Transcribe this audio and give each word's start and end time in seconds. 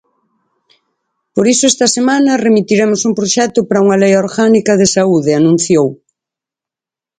Por 1.35 1.45
iso 1.53 1.65
esta 1.71 1.87
semana 1.97 2.41
remitiremos 2.47 3.01
un 3.09 3.13
proxecto 3.19 3.59
para 3.67 3.83
unha 3.85 3.99
lei 4.03 4.13
orgánica 4.23 4.73
de 4.81 4.87
Saúde, 4.95 5.31
anunciou. 5.39 5.89